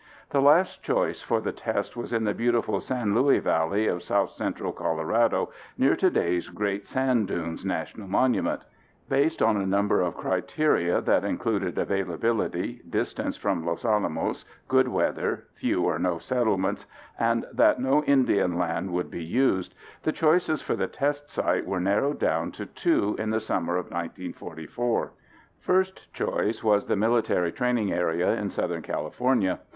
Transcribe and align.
The 0.31 0.41
last 0.41 0.81
choice 0.81 1.21
for 1.21 1.41
the 1.41 1.51
test 1.51 1.95
was 1.95 2.11
in 2.11 2.23
the 2.23 2.33
beautiful 2.33 2.79
San 2.79 3.13
Luis 3.13 3.43
Valley 3.43 3.85
of 3.85 4.01
south 4.01 4.31
central 4.31 4.71
Colorado, 4.71 5.51
near 5.77 5.95
today's 5.95 6.49
Great 6.49 6.87
Sand 6.87 7.27
Dunes 7.27 7.63
National 7.63 8.07
Monument. 8.07 8.63
Based 9.09 9.43
on 9.43 9.57
a 9.57 9.65
number 9.67 10.01
of 10.01 10.17
criteria 10.17 11.01
that 11.01 11.23
included 11.23 11.77
availability, 11.77 12.81
distance 12.89 13.37
from 13.37 13.63
Los 13.63 13.85
Alamos, 13.85 14.43
good 14.67 14.87
weather, 14.87 15.45
few 15.53 15.83
or 15.83 15.99
no 15.99 16.17
settlements, 16.17 16.87
and 17.19 17.45
that 17.53 17.79
no 17.79 18.03
Indian 18.05 18.57
land 18.57 18.89
would 18.91 19.11
be 19.11 19.23
used, 19.23 19.75
the 20.01 20.11
choices 20.11 20.63
for 20.63 20.75
the 20.75 20.87
test 20.87 21.29
site 21.29 21.67
were 21.67 21.79
narrowed 21.79 22.17
down 22.17 22.51
to 22.53 22.65
two 22.65 23.15
in 23.19 23.29
the 23.29 23.39
summer 23.39 23.73
of 23.77 23.85
1944. 23.91 25.11
First 25.59 26.11
choice 26.11 26.63
was 26.63 26.87
the 26.87 26.95
military 26.95 27.51
training 27.51 27.91
area 27.93 28.33
in 28.33 28.49
southern 28.49 28.81
California. 28.81 29.59